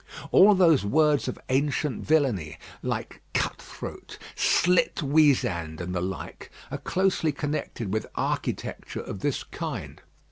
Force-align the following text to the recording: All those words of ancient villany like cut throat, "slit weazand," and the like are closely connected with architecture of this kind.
All 0.31 0.55
those 0.55 0.83
words 0.83 1.27
of 1.27 1.37
ancient 1.49 2.03
villany 2.03 2.57
like 2.81 3.21
cut 3.35 3.61
throat, 3.61 4.17
"slit 4.33 4.95
weazand," 5.03 5.79
and 5.79 5.93
the 5.93 6.01
like 6.01 6.49
are 6.71 6.79
closely 6.79 7.31
connected 7.31 7.93
with 7.93 8.07
architecture 8.15 9.01
of 9.01 9.19
this 9.19 9.43
kind. 9.43 10.01